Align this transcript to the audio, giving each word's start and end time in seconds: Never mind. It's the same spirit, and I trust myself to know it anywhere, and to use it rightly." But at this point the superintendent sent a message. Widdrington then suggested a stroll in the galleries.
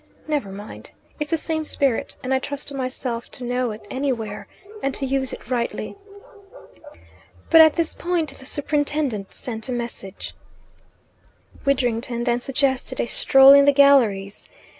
Never 0.27 0.49
mind. 0.49 0.89
It's 1.19 1.29
the 1.29 1.37
same 1.37 1.63
spirit, 1.63 2.15
and 2.23 2.33
I 2.33 2.39
trust 2.39 2.73
myself 2.73 3.29
to 3.33 3.43
know 3.43 3.69
it 3.69 3.85
anywhere, 3.91 4.47
and 4.81 4.95
to 4.95 5.05
use 5.05 5.31
it 5.31 5.47
rightly." 5.51 5.95
But 7.51 7.61
at 7.61 7.75
this 7.75 7.93
point 7.93 8.35
the 8.35 8.43
superintendent 8.45 9.31
sent 9.31 9.69
a 9.69 9.71
message. 9.71 10.33
Widdrington 11.67 12.23
then 12.23 12.39
suggested 12.39 12.99
a 12.99 13.05
stroll 13.05 13.53
in 13.53 13.65
the 13.65 13.71
galleries. 13.73 14.49